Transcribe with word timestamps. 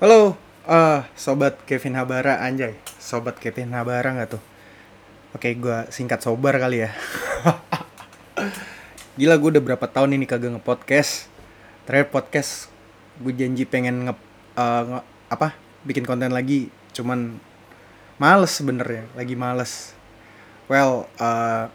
Halo, 0.00 0.32
ah 0.64 1.04
sobat 1.12 1.60
Kevin 1.68 1.92
Habara 1.92 2.40
anjay. 2.40 2.72
Sobat 2.96 3.36
Kevin 3.36 3.76
Habara 3.76 4.16
nggak 4.16 4.32
tuh? 4.32 4.42
Oke, 5.36 5.52
gua 5.60 5.84
singkat 5.92 6.24
sobar 6.24 6.56
kali 6.56 6.88
ya. 6.88 6.96
Gila 9.20 9.36
gue 9.36 9.50
udah 9.52 9.60
berapa 9.60 9.84
tahun 9.84 10.16
ini 10.16 10.24
kagak 10.24 10.56
nge-podcast. 10.56 11.28
Terakhir 11.84 12.08
podcast 12.08 12.72
gue 13.20 13.28
janji 13.36 13.68
pengen 13.68 14.08
nge, 14.08 14.16
eh, 14.56 14.82
nge- 14.88 15.06
apa? 15.28 15.52
Bikin 15.84 16.08
konten 16.08 16.32
lagi, 16.32 16.72
cuman 16.96 17.36
males 18.16 18.56
sebenernya, 18.56 19.04
lagi 19.12 19.36
males. 19.36 19.92
Well, 20.64 21.12
eh, 21.20 21.68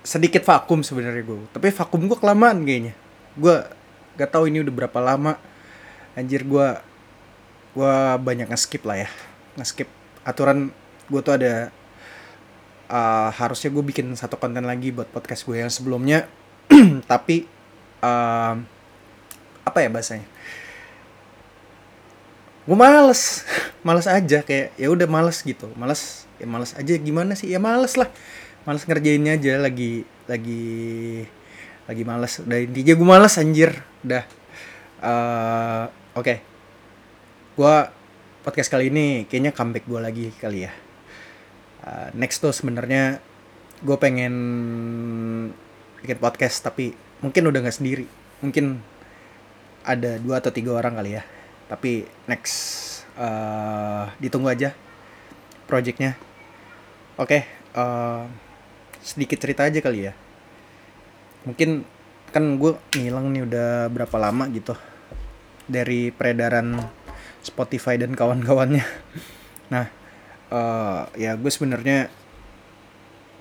sedikit 0.00 0.48
vakum 0.48 0.80
sebenarnya 0.80 1.28
gue. 1.28 1.44
Tapi 1.52 1.76
vakum 1.76 2.08
gue 2.08 2.16
kelamaan 2.16 2.64
kayaknya. 2.64 2.96
Gue 3.36 3.68
gak 4.16 4.32
tahu 4.32 4.48
ini 4.48 4.64
udah 4.64 4.72
berapa 4.72 4.96
lama. 5.04 5.36
Anjir 6.16 6.48
gue 6.48 6.68
gua 7.76 8.16
banyak 8.16 8.48
nge-skip 8.48 8.82
lah 8.88 9.04
ya. 9.04 9.08
Nge-skip 9.60 9.88
aturan 10.24 10.72
gue 11.06 11.20
tuh 11.22 11.36
ada 11.38 11.70
uh, 12.90 13.30
harusnya 13.36 13.70
gue 13.70 13.84
bikin 13.84 14.10
satu 14.16 14.40
konten 14.40 14.64
lagi 14.66 14.90
buat 14.90 15.06
podcast 15.12 15.44
gue 15.44 15.60
yang 15.60 15.70
sebelumnya. 15.70 16.24
Tapi 17.10 17.44
um, 18.00 18.64
apa 19.66 19.78
ya 19.82 19.88
bahasanya? 19.92 20.26
Gue 22.66 22.74
males, 22.74 23.46
males 23.86 24.08
aja 24.10 24.42
kayak 24.42 24.74
ya 24.74 24.88
udah 24.90 25.06
males 25.06 25.38
gitu, 25.44 25.70
males 25.78 26.26
ya 26.36 26.44
males 26.44 26.74
aja 26.76 26.92
gimana 27.00 27.32
sih 27.32 27.48
ya 27.48 27.56
males 27.62 27.96
lah, 27.96 28.10
males 28.68 28.84
ngerjainnya 28.84 29.38
aja 29.38 29.62
lagi 29.62 30.02
lagi 30.26 30.64
lagi 31.86 32.02
males. 32.02 32.42
Udah 32.42 32.58
intinya 32.58 32.94
gue 32.98 33.08
males 33.08 33.34
anjir, 33.38 33.70
udah. 34.02 34.24
Eh, 34.96 35.84
Oke, 36.16 36.40
gua 37.60 37.92
podcast 38.40 38.72
kali 38.72 38.88
ini 38.88 39.28
kayaknya 39.28 39.52
comeback 39.52 39.84
gue 39.84 40.00
lagi 40.00 40.26
kali 40.40 40.64
ya. 40.64 40.72
Uh, 41.84 42.08
next 42.16 42.40
tuh 42.40 42.56
sebenarnya 42.56 43.20
gue 43.84 43.96
pengen 44.00 44.32
bikin 46.00 46.16
podcast 46.16 46.64
tapi 46.64 46.96
mungkin 47.20 47.52
udah 47.52 47.60
nggak 47.60 47.76
sendiri. 47.76 48.08
Mungkin 48.40 48.80
ada 49.84 50.16
dua 50.16 50.40
atau 50.40 50.48
tiga 50.48 50.72
orang 50.80 50.96
kali 50.96 51.20
ya. 51.20 51.22
Tapi 51.68 52.08
next 52.24 52.56
uh, 53.20 54.08
ditunggu 54.16 54.48
aja 54.48 54.72
projectnya. 55.68 56.16
Oke, 57.20 57.44
uh, 57.76 58.24
sedikit 59.04 59.36
cerita 59.36 59.68
aja 59.68 59.84
kali 59.84 60.08
ya. 60.08 60.16
Mungkin 61.44 61.84
kan 62.32 62.56
gue 62.56 62.72
ngilang 62.96 63.28
nih 63.36 63.44
udah 63.44 63.92
berapa 63.92 64.16
lama 64.16 64.48
gitu 64.48 64.95
dari 65.66 66.14
peredaran 66.14 66.78
Spotify 67.42 67.98
dan 67.98 68.14
kawan-kawannya. 68.14 68.86
Nah, 69.66 69.86
eh, 70.50 71.00
ya 71.18 71.34
gue 71.34 71.50
sebenarnya 71.50 72.06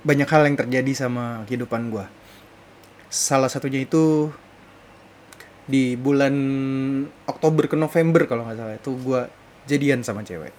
banyak 0.05 0.29
hal 0.29 0.45
yang 0.45 0.57
terjadi 0.57 1.05
sama 1.05 1.45
kehidupan 1.49 1.89
gue. 1.89 2.05
Salah 3.09 3.49
satunya 3.49 3.81
itu 3.85 4.29
di 5.65 5.97
bulan 5.97 6.35
Oktober 7.25 7.65
ke 7.65 7.73
November 7.73 8.29
kalau 8.29 8.45
nggak 8.45 8.57
salah 8.57 8.75
itu 8.77 8.91
gue 9.01 9.21
jadian 9.65 10.05
sama 10.05 10.21
cewek. 10.21 10.53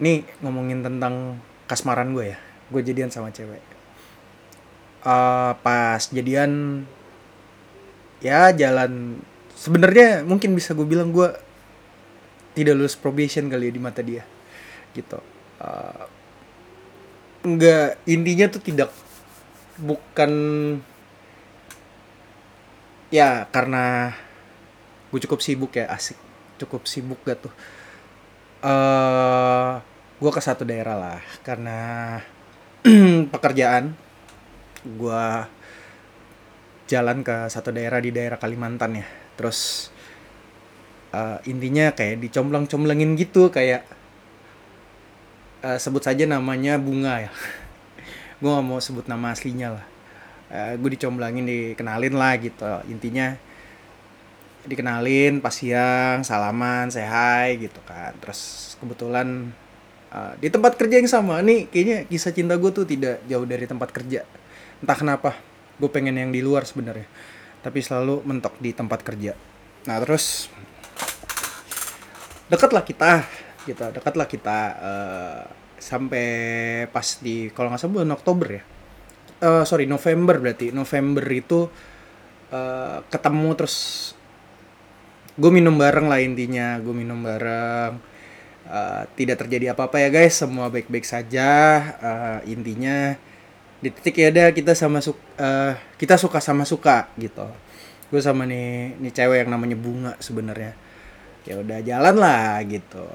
Nih 0.00 0.28
ngomongin 0.44 0.84
tentang 0.84 1.40
kasmaran 1.64 2.12
gue 2.12 2.36
ya. 2.36 2.38
Gue 2.68 2.84
jadian 2.84 3.08
sama 3.08 3.32
cewek. 3.32 3.64
Eh, 5.00 5.52
pas 5.64 6.00
jadian 6.12 6.84
ya 8.20 8.52
jalan 8.52 9.24
sebenarnya 9.60 10.24
mungkin 10.24 10.56
bisa 10.56 10.72
gue 10.72 10.88
bilang 10.88 11.12
gue 11.12 11.28
tidak 12.56 12.80
lulus 12.80 12.96
probation 12.96 13.52
kali 13.52 13.68
ya 13.68 13.72
di 13.76 13.80
mata 13.82 14.00
dia 14.00 14.24
gitu. 14.96 15.20
Eh, 15.60 16.04
nggak 17.44 18.08
intinya 18.08 18.46
tuh 18.48 18.62
tidak 18.64 18.90
bukan 19.80 20.32
ya 23.12 23.44
karena 23.52 24.16
gue 25.12 25.20
cukup 25.28 25.40
sibuk 25.44 25.72
ya 25.76 25.92
asik 25.92 26.16
cukup 26.56 26.88
sibuk 26.88 27.20
gak 27.28 27.44
tuh. 27.44 27.54
Eh 28.64 29.72
gue 30.20 30.30
ke 30.32 30.42
satu 30.44 30.68
daerah 30.68 30.96
lah 31.00 31.20
karena 31.40 31.78
pekerjaan 33.32 33.96
gue 34.84 35.24
jalan 36.88 37.24
ke 37.24 37.48
satu 37.48 37.72
daerah 37.72 38.04
di 38.04 38.12
daerah 38.12 38.36
Kalimantan 38.36 39.00
ya 39.00 39.19
terus 39.40 39.88
eh, 41.16 41.38
intinya 41.48 41.96
kayak 41.96 42.20
dicombleng-comblengin 42.20 43.16
gitu 43.16 43.48
kayak 43.48 43.88
eh, 45.64 45.78
sebut 45.80 46.04
saja 46.04 46.28
namanya 46.28 46.76
bunga 46.76 47.24
ya. 47.24 47.32
Gue 48.44 48.52
gak 48.52 48.66
mau 48.68 48.76
sebut 48.84 49.08
nama 49.08 49.32
aslinya 49.32 49.80
lah. 49.80 49.86
Gue 50.76 50.98
dicomblangin 50.98 51.46
dikenalin 51.46 52.12
lah 52.12 52.34
gitu. 52.36 52.66
Intinya 52.90 53.38
dikenalin 54.68 55.40
pas 55.40 55.54
siang 55.56 56.20
salaman 56.20 56.92
say 56.92 57.56
gitu 57.56 57.80
kan. 57.88 58.12
Terus 58.20 58.74
kebetulan 58.76 59.56
eh, 60.12 60.32
di 60.36 60.52
tempat 60.52 60.76
kerja 60.76 61.00
yang 61.00 61.08
sama. 61.08 61.40
Nih 61.40 61.64
kayaknya 61.72 62.04
kisah 62.12 62.36
cinta 62.36 62.60
gue 62.60 62.70
tuh 62.76 62.84
tidak 62.84 63.24
jauh 63.24 63.48
dari 63.48 63.64
tempat 63.64 63.88
kerja. 63.88 64.28
Entah 64.84 64.96
kenapa 65.00 65.30
gue 65.80 65.88
pengen 65.88 66.20
yang 66.20 66.28
di 66.28 66.44
luar 66.44 66.68
sebenarnya 66.68 67.08
tapi 67.60 67.84
selalu 67.84 68.24
mentok 68.24 68.56
di 68.60 68.72
tempat 68.72 69.00
kerja. 69.04 69.36
Nah 69.88 69.96
terus 70.00 70.48
dekatlah 72.50 72.84
kita 72.84 73.24
gitu. 73.64 73.84
Dekatlah 73.94 74.26
kita 74.28 74.58
eh, 74.80 75.42
sampai 75.80 76.26
pas 76.92 77.06
di 77.20 77.48
kalau 77.52 77.72
nggak 77.72 77.80
salah 77.80 77.94
bulan 78.00 78.12
Oktober 78.12 78.48
ya. 78.48 78.62
Eh, 79.40 79.64
sorry 79.64 79.84
November 79.88 80.36
berarti. 80.40 80.72
November 80.72 81.24
itu 81.32 81.68
eh, 82.52 82.98
ketemu 83.08 83.48
terus 83.56 83.76
gue 85.40 85.50
minum 85.52 85.76
bareng 85.76 86.10
lah 86.10 86.20
intinya. 86.20 86.76
Gue 86.80 86.92
minum 86.96 87.20
bareng. 87.20 88.00
Eh, 88.70 89.02
tidak 89.16 89.46
terjadi 89.46 89.72
apa-apa 89.72 90.00
ya 90.00 90.08
guys. 90.12 90.40
Semua 90.40 90.68
baik-baik 90.68 91.06
saja. 91.08 91.48
Eh, 92.00 92.52
intinya 92.52 93.16
di 93.80 93.88
titik 93.88 94.20
ya 94.20 94.28
ada 94.28 94.44
kita 94.52 94.76
sama 94.76 95.00
su 95.00 95.16
eh, 95.40 95.72
kita 95.96 96.20
suka 96.20 96.38
sama 96.38 96.68
suka 96.68 97.08
gitu. 97.16 97.48
Gue 98.12 98.20
sama 98.20 98.44
nih 98.44 98.96
nih 99.00 99.12
cewek 99.12 99.44
yang 99.46 99.50
namanya 99.56 99.76
bunga 99.80 100.12
sebenarnya. 100.20 100.76
Ya 101.48 101.56
udah 101.56 101.80
jalan 101.80 102.16
lah 102.20 102.60
gitu. 102.68 103.08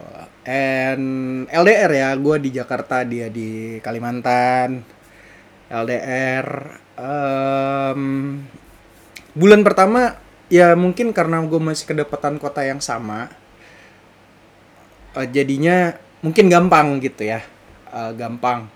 And 0.50 1.46
LDR 1.54 1.92
ya 1.94 2.10
gue 2.18 2.36
di 2.42 2.50
Jakarta 2.50 3.06
dia 3.06 3.30
di 3.30 3.78
Kalimantan. 3.86 4.82
LDR 5.70 6.48
em, 6.98 8.02
bulan 9.38 9.62
pertama 9.66 10.18
ya 10.50 10.78
mungkin 10.78 11.10
karena 11.14 11.42
gue 11.42 11.58
masih 11.58 11.90
kedapatan 11.90 12.38
kota 12.38 12.62
yang 12.62 12.82
sama 12.82 13.34
eh, 15.18 15.28
jadinya 15.30 15.94
mungkin 16.26 16.50
gampang 16.50 16.98
gitu 17.06 17.22
ya. 17.30 17.46
Eh, 17.94 18.12
gampang 18.18 18.75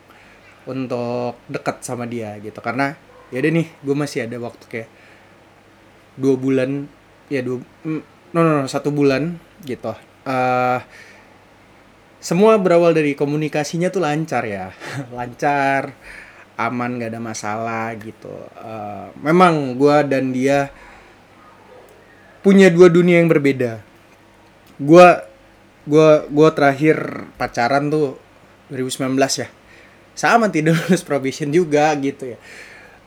untuk 0.69 1.41
dekat 1.49 1.81
sama 1.81 2.05
dia 2.05 2.37
gitu. 2.37 2.61
Karena 2.61 2.93
ya 3.33 3.41
deh 3.41 3.49
nih 3.49 3.67
gue 3.81 3.95
masih 3.97 4.29
ada 4.29 4.37
waktu 4.37 4.65
kayak 4.69 4.89
dua 6.17 6.35
bulan 6.37 6.85
ya 7.29 7.41
dua 7.41 7.61
mm, 7.85 8.01
no 8.33 8.39
no, 8.45 8.51
no 8.61 8.65
satu 8.69 8.93
bulan 8.93 9.41
gitu. 9.65 9.93
Eh 10.29 10.79
semua 12.19 12.59
berawal 12.59 12.91
dari 12.91 13.17
komunikasinya 13.17 13.89
tuh 13.89 14.05
lancar 14.05 14.43
ya. 14.45 14.69
Lancar 15.17 15.95
aman 16.59 16.99
gak 16.99 17.15
ada 17.15 17.21
masalah 17.23 17.95
gitu. 17.95 18.35
Eh, 18.59 19.07
memang 19.23 19.79
gue 19.79 19.97
dan 20.05 20.35
dia 20.35 20.67
punya 22.43 22.67
dua 22.67 22.91
dunia 22.91 23.23
yang 23.23 23.31
berbeda. 23.31 23.79
Gue 24.79 25.07
gua 25.89 26.27
gua 26.29 26.49
terakhir 26.53 27.25
pacaran 27.39 27.89
tuh 27.89 28.19
2019 28.69 29.17
ya 29.41 29.47
sama 30.19 30.51
tidak 30.51 30.75
lulus 30.75 31.07
probation 31.07 31.47
juga 31.47 31.95
gitu 31.95 32.35
ya. 32.35 32.37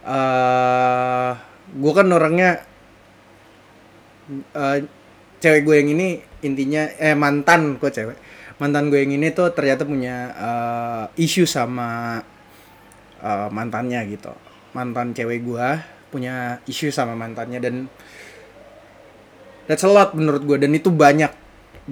Eh 0.09 1.31
gue 1.76 1.93
kan 1.93 2.09
orangnya 2.09 2.64
eh, 4.56 4.88
cewek 5.44 5.62
gue 5.69 5.76
yang 5.76 5.91
ini 5.93 6.09
intinya 6.41 6.88
eh 6.97 7.12
mantan 7.12 7.76
gue 7.76 7.91
cewek. 7.93 8.17
Mantan 8.56 8.88
gue 8.88 9.05
yang 9.05 9.12
ini 9.12 9.29
tuh 9.37 9.53
ternyata 9.53 9.85
punya 9.85 10.17
eh, 10.32 11.05
isu 11.20 11.44
sama 11.44 12.17
eh, 13.20 13.49
mantannya 13.53 14.00
gitu. 14.09 14.32
Mantan 14.73 15.12
cewek 15.12 15.44
gue 15.44 15.69
punya 16.09 16.64
isu 16.64 16.88
sama 16.88 17.12
mantannya 17.12 17.61
dan 17.61 17.75
that's 19.69 19.85
a 19.85 19.88
lot 19.88 20.17
menurut 20.17 20.41
gue 20.49 20.56
dan 20.64 20.73
itu 20.73 20.88
banyak. 20.88 21.32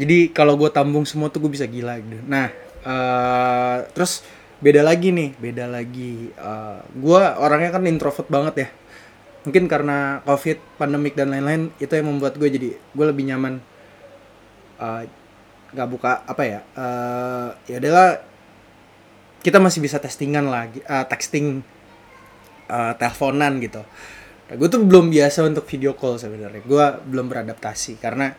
Jadi 0.00 0.32
kalau 0.32 0.56
gue 0.56 0.72
tambung 0.72 1.04
semua 1.04 1.28
tuh 1.28 1.44
gue 1.44 1.52
bisa 1.52 1.68
gila 1.68 2.00
gitu. 2.00 2.24
Nah 2.24 2.48
eh, 2.88 3.78
terus 3.92 4.39
beda 4.60 4.84
lagi 4.84 5.08
nih 5.12 5.36
beda 5.40 5.64
lagi. 5.68 6.30
Eh, 6.30 6.80
gue 6.96 7.22
orangnya 7.40 7.70
kan 7.74 7.84
introvert 7.88 8.28
banget 8.28 8.54
ya. 8.66 8.68
Mungkin 9.48 9.64
karena 9.72 10.20
covid 10.28 10.60
pandemik 10.76 11.16
dan 11.16 11.32
lain-lain 11.32 11.72
itu 11.80 11.92
yang 11.96 12.12
membuat 12.12 12.36
gue 12.36 12.48
jadi 12.48 12.76
gue 12.76 13.06
lebih 13.08 13.24
nyaman 13.28 13.60
nggak 15.70 15.88
buka 15.92 16.26
apa 16.26 16.42
ya 16.42 16.60
eh 16.72 17.48
ya 17.70 17.76
adalah 17.78 18.18
kita 19.40 19.56
masih 19.62 19.80
bisa 19.80 19.96
testingan 19.96 20.50
lagi 20.52 20.84
eh, 20.84 21.04
texting 21.08 21.64
eh, 22.68 22.92
teleponan 23.00 23.56
gitu. 23.62 23.80
Nah, 24.50 24.54
gue 24.58 24.68
tuh 24.68 24.82
belum 24.82 25.08
biasa 25.14 25.46
untuk 25.46 25.64
video 25.70 25.94
call 25.94 26.18
sebenarnya. 26.18 26.60
Gue 26.66 26.84
belum 27.08 27.30
beradaptasi 27.30 27.96
karena 28.02 28.34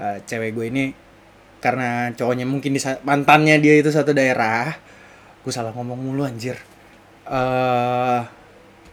eh, 0.00 0.18
cewek 0.26 0.50
gue 0.56 0.66
ini 0.66 0.84
karena 1.62 2.12
cowoknya 2.12 2.44
mungkin 2.44 2.76
di 2.76 2.80
mantannya 3.06 3.56
dia 3.62 3.80
itu 3.80 3.88
satu 3.88 4.12
daerah 4.12 4.74
gue 5.44 5.52
salah 5.52 5.76
ngomong 5.76 6.00
mulu 6.00 6.24
anjir. 6.24 6.56
Eh 7.28 8.20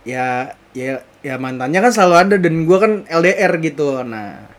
ya 0.04 0.52
ya 0.76 1.00
ya 1.24 1.36
mantannya 1.40 1.80
kan 1.80 1.92
selalu 1.96 2.16
ada 2.18 2.36
dan 2.36 2.68
gue 2.68 2.78
kan 2.78 2.94
LDR 3.08 3.56
gitu. 3.64 4.04
Nah 4.04 4.52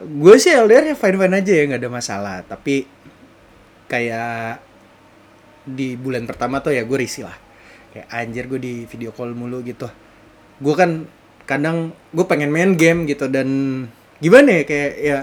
gue 0.00 0.34
sih 0.40 0.56
LDR 0.56 0.92
ya 0.92 0.96
fine 0.96 1.16
fine 1.20 1.34
aja 1.36 1.52
ya 1.52 1.62
nggak 1.68 1.80
ada 1.84 1.90
masalah. 1.92 2.36
Tapi 2.48 2.88
kayak 3.86 4.64
di 5.66 5.98
bulan 6.00 6.24
pertama 6.24 6.64
tuh 6.64 6.72
ya 6.72 6.88
gue 6.88 6.98
risih 6.98 7.28
lah. 7.28 7.36
Kayak 7.92 8.08
anjir 8.12 8.44
gue 8.48 8.60
di 8.60 8.74
video 8.88 9.12
call 9.12 9.36
mulu 9.36 9.60
gitu. 9.60 9.88
Gue 10.60 10.72
kan 10.72 11.04
kadang 11.44 11.92
gue 12.16 12.24
pengen 12.24 12.50
main 12.50 12.74
game 12.74 13.04
gitu 13.04 13.28
dan 13.28 13.48
gimana 14.18 14.60
ya 14.60 14.62
kayak 14.64 14.92
ya 14.98 15.18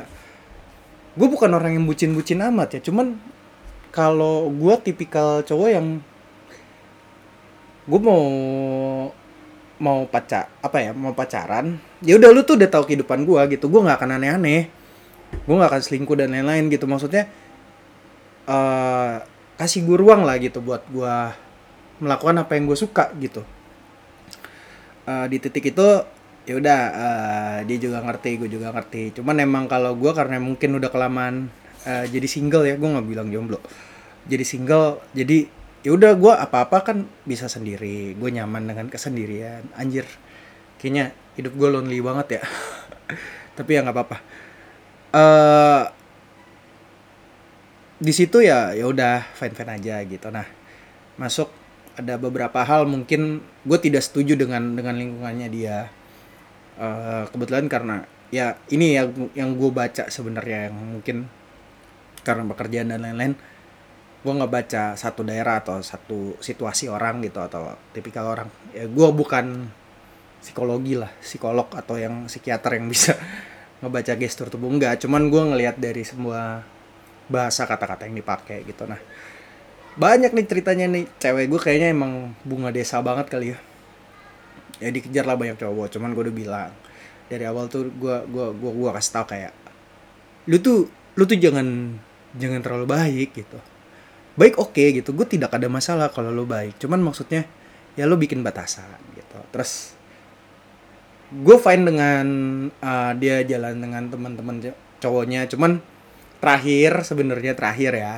gue 1.14 1.28
bukan 1.30 1.50
orang 1.54 1.78
yang 1.78 1.86
bucin-bucin 1.90 2.42
amat 2.42 2.78
ya. 2.78 2.82
Cuman 2.86 3.18
kalau 3.94 4.50
gue 4.50 4.74
tipikal 4.82 5.46
cowok 5.46 5.70
yang 5.70 6.02
gue 7.86 8.00
mau 8.02 8.26
mau 9.78 10.08
pacar 10.08 10.48
apa 10.64 10.80
ya 10.80 10.92
mau 10.96 11.12
pacaran 11.12 11.76
ya 12.00 12.16
udah 12.16 12.32
lu 12.32 12.42
tuh 12.48 12.56
udah 12.58 12.70
tahu 12.74 12.90
kehidupan 12.90 13.22
gue 13.24 13.42
gitu. 13.54 13.70
Gue 13.70 13.86
nggak 13.86 14.02
akan 14.02 14.18
aneh-aneh. 14.18 14.68
Gue 15.46 15.56
nggak 15.56 15.70
akan 15.70 15.84
selingkuh 15.86 16.18
dan 16.18 16.34
lain-lain 16.34 16.74
gitu. 16.74 16.90
Maksudnya 16.90 17.30
eh 18.50 19.14
kasih 19.62 19.86
gue 19.86 19.98
ruang 20.02 20.26
lah 20.26 20.42
gitu 20.42 20.60
buat 20.60 20.84
gue 20.90 21.16
melakukan 22.02 22.42
apa 22.42 22.58
yang 22.58 22.66
gue 22.66 22.78
suka 22.80 23.14
gitu. 23.22 23.46
Eh, 25.06 25.26
di 25.30 25.38
titik 25.38 25.70
itu 25.70 25.88
ya 26.50 26.54
udah 26.60 26.80
eh, 26.92 27.58
dia 27.70 27.78
juga 27.78 28.02
ngerti 28.02 28.42
gue 28.42 28.50
juga 28.50 28.74
ngerti. 28.74 29.22
Cuman 29.22 29.38
emang 29.38 29.70
kalau 29.70 29.94
gue 29.94 30.12
karena 30.16 30.42
mungkin 30.42 30.82
udah 30.82 30.90
kelamaan 30.90 31.54
eh, 31.88 32.06
jadi 32.10 32.28
single 32.28 32.66
ya 32.68 32.76
gue 32.80 32.90
nggak 32.90 33.08
bilang 33.08 33.28
jomblo. 33.30 33.60
Jadi 34.28 34.44
single 34.48 35.04
jadi 35.12 35.48
ya 35.84 35.92
udah 35.92 36.16
gue 36.16 36.34
apa-apa 36.34 36.78
kan 36.84 36.98
bisa 37.28 37.52
sendiri 37.52 38.16
gue 38.16 38.30
nyaman 38.32 38.64
dengan 38.68 38.88
kesendirian. 38.88 39.68
Anjir 39.76 40.08
kayaknya 40.80 41.12
hidup 41.36 41.54
gue 41.56 41.70
lonely 41.70 42.00
banget 42.00 42.40
ya. 42.40 42.42
Tapi 43.58 43.70
ya 43.76 43.80
nggak 43.84 43.96
apa-apa. 43.96 44.18
Eh 45.14 45.84
di 48.04 48.12
situ 48.12 48.44
ya 48.44 48.76
ya 48.76 48.84
udah 48.90 49.24
fine 49.36 49.56
fine 49.56 49.72
aja 49.80 49.96
gitu. 50.04 50.28
Nah 50.32 50.48
masuk 51.20 51.52
ada 51.94 52.18
beberapa 52.18 52.66
hal 52.66 52.90
mungkin 52.90 53.46
gue 53.64 53.78
tidak 53.78 54.02
setuju 54.02 54.34
dengan 54.40 54.74
dengan 54.74 54.98
lingkungannya 54.98 55.48
dia. 55.52 55.92
Eh, 56.74 57.24
kebetulan 57.30 57.70
karena 57.70 57.96
ya 58.34 58.58
ini 58.74 58.98
yang 58.98 59.14
yang 59.38 59.54
gue 59.54 59.70
baca 59.70 60.10
sebenarnya 60.10 60.74
yang 60.74 60.76
mungkin 60.98 61.30
karena 62.24 62.48
pekerjaan 62.48 62.96
dan 62.96 63.04
lain-lain 63.04 63.36
gue 64.24 64.32
nggak 64.32 64.52
baca 64.56 64.84
satu 64.96 65.28
daerah 65.28 65.60
atau 65.60 65.84
satu 65.84 66.40
situasi 66.40 66.88
orang 66.88 67.20
gitu 67.28 67.44
atau 67.44 67.76
tipikal 67.92 68.32
orang. 68.32 68.48
Ya 68.72 68.88
gue 68.88 69.10
bukan 69.12 69.68
psikologi 70.40 70.96
lah 70.96 71.12
psikolog 71.20 71.68
atau 71.76 72.00
yang 72.00 72.32
psikiater 72.32 72.80
yang 72.80 72.88
bisa 72.94 73.20
ngebaca 73.84 74.16
gestur 74.16 74.48
tubuh 74.48 74.72
enggak 74.72 75.04
cuman 75.04 75.28
gue 75.28 75.44
ngelihat 75.44 75.76
dari 75.76 76.08
semua 76.08 76.64
bahasa 77.28 77.68
kata-kata 77.68 78.08
yang 78.08 78.16
dipakai 78.16 78.64
gitu. 78.64 78.88
Nah 78.88 79.00
banyak 80.00 80.32
nih 80.32 80.46
ceritanya 80.48 80.88
nih. 80.88 81.06
Cewek 81.20 81.52
gue 81.52 81.60
kayaknya 81.60 81.92
emang 81.92 82.32
bunga 82.48 82.72
desa 82.72 83.04
banget 83.04 83.28
kali 83.28 83.54
ya. 83.54 83.60
Ya 84.80 84.90
dikejar 84.90 85.28
lah 85.28 85.36
banyak 85.36 85.60
cowok. 85.60 86.00
Cuman 86.00 86.16
gue 86.16 86.24
udah 86.32 86.36
bilang 86.36 86.72
dari 87.28 87.44
awal 87.48 87.72
tuh 87.72 87.90
gue 87.90 88.16
gua 88.30 88.52
gua 88.52 88.72
gua 88.72 88.90
kasih 89.00 89.12
tau 89.16 89.26
kayak 89.26 89.54
lu 90.46 90.60
tuh 90.60 90.86
lu 91.16 91.24
tuh 91.24 91.40
jangan 91.40 91.98
jangan 92.38 92.62
terlalu 92.64 92.86
baik 92.90 93.30
gitu. 93.38 93.60
Baik 94.34 94.58
oke 94.58 94.82
gitu 94.82 95.14
gue 95.14 95.28
tidak 95.30 95.54
ada 95.54 95.68
masalah 95.70 96.10
kalau 96.10 96.34
lu 96.34 96.46
baik. 96.46 96.78
Cuman 96.82 97.02
maksudnya 97.02 97.46
ya 97.94 98.10
lu 98.10 98.18
bikin 98.18 98.42
batasan 98.42 98.98
gitu. 99.14 99.38
Terus 99.54 99.94
gue 101.34 101.58
fine 101.58 101.84
dengan 101.86 102.26
uh, 102.78 103.12
dia 103.18 103.42
jalan 103.46 103.78
dengan 103.82 104.04
teman-teman 104.10 104.56
co- 104.62 104.80
cowoknya. 105.02 105.46
Cuman 105.50 105.82
terakhir 106.42 107.06
sebenarnya 107.08 107.54
terakhir 107.56 107.94
ya 107.96 108.16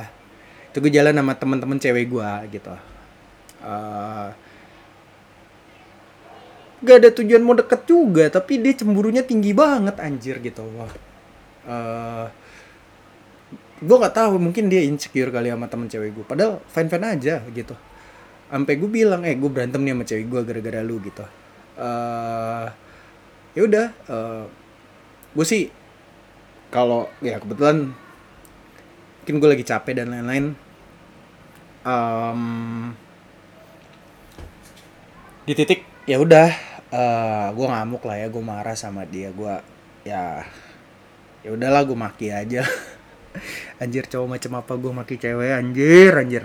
itu 0.70 0.76
gue 0.82 0.92
jalan 0.92 1.16
sama 1.16 1.32
teman-teman 1.38 1.78
cewek 1.80 2.12
gue 2.12 2.30
gitu. 2.52 2.74
Eh, 3.66 4.28
gak 6.84 6.96
ada 7.00 7.10
tujuan 7.10 7.42
mau 7.42 7.56
deket 7.56 7.88
juga 7.88 8.28
tapi 8.28 8.60
dia 8.60 8.76
cemburunya 8.76 9.24
tinggi 9.24 9.56
banget 9.56 9.96
anjir 9.98 10.38
gitu 10.44 10.62
wah 10.76 10.92
Eh, 11.66 12.26
gue 13.76 13.96
nggak 13.96 14.16
tahu 14.16 14.40
mungkin 14.40 14.72
dia 14.72 14.80
insecure 14.84 15.28
kali 15.28 15.52
sama 15.52 15.68
temen 15.68 15.86
cewek 15.90 16.16
gue 16.16 16.24
padahal 16.24 16.64
fine 16.68 16.88
fine 16.88 17.06
aja 17.06 17.44
gitu. 17.52 17.74
Sampai 18.48 18.78
gue 18.78 18.88
bilang 18.88 19.22
eh 19.26 19.36
gue 19.36 19.50
berantem 19.50 19.82
nih 19.84 19.92
sama 19.92 20.04
cewek 20.08 20.26
gue 20.32 20.40
gara-gara 20.48 20.80
lu 20.80 20.96
gitu. 21.04 21.24
Eh 21.76 22.66
ya 23.56 23.60
udah 23.64 23.86
eh, 24.08 24.44
gue 25.36 25.46
sih 25.46 25.68
kalau 26.72 27.08
ya 27.20 27.36
kebetulan 27.40 27.92
mungkin 29.22 29.34
gue 29.42 29.48
lagi 29.58 29.64
capek 29.66 29.92
dan 30.02 30.08
lain-lain. 30.12 30.46
Em, 31.86 32.42
di 35.46 35.54
titik 35.54 35.86
ya 36.10 36.18
udah 36.18 36.50
eh 36.90 37.46
gue 37.54 37.66
ngamuk 37.66 38.02
lah 38.02 38.16
ya 38.18 38.26
gue 38.30 38.42
marah 38.42 38.74
sama 38.78 39.06
dia 39.06 39.30
gue 39.30 39.54
ya 40.06 40.42
ya 41.42 41.50
udahlah 41.54 41.82
gue 41.86 41.94
maki 41.98 42.30
aja 42.34 42.62
anjir 43.82 44.04
cowok 44.06 44.28
macam 44.38 44.52
apa 44.60 44.72
gue 44.76 44.92
maki 44.92 45.14
cewek? 45.20 45.52
Anjir 45.56 46.12
anjir. 46.16 46.44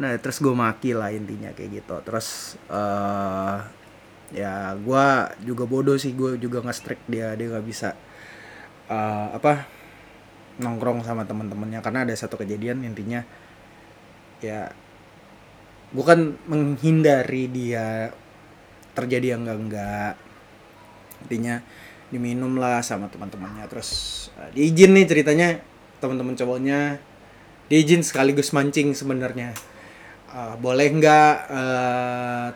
Nah 0.00 0.16
terus 0.20 0.38
gue 0.42 0.54
maki 0.54 0.96
lah 0.96 1.12
intinya 1.12 1.50
kayak 1.56 1.82
gitu. 1.82 1.96
Terus 2.04 2.58
eh 2.70 3.56
ya 4.36 4.76
gue 4.76 5.06
juga 5.44 5.64
bodoh 5.64 5.96
sih. 5.96 6.12
Gue 6.12 6.36
juga 6.40 6.64
nge-strike 6.64 7.04
dia. 7.08 7.34
Dia 7.38 7.46
nggak 7.52 7.66
bisa 7.66 7.94
eh, 8.88 9.28
apa 9.34 9.78
nongkrong 10.58 11.06
sama 11.06 11.22
teman-temannya 11.22 11.80
karena 11.80 12.02
ada 12.02 12.14
satu 12.18 12.34
kejadian 12.34 12.82
intinya 12.82 13.22
ya 14.42 14.70
gue 15.88 16.04
kan 16.04 16.36
menghindari 16.50 17.48
dia 17.48 18.12
terjadi 18.92 19.38
yang 19.38 19.46
enggak 19.46 19.58
enggak 19.62 20.14
intinya 21.26 21.56
diminum 22.10 22.58
lah 22.58 22.82
sama 22.82 23.06
teman-temannya 23.08 23.64
terus 23.70 23.90
uh, 24.36 24.50
diizin 24.52 24.92
nih 24.96 25.06
ceritanya 25.06 25.48
teman-teman 25.98 26.34
cowoknya 26.34 26.98
diizin 27.68 28.02
sekaligus 28.02 28.50
mancing 28.56 28.96
sebenarnya. 28.96 29.52
Uh, 30.28 30.54
boleh 30.60 30.92
nggak 30.92 31.34
uh, 31.48 32.48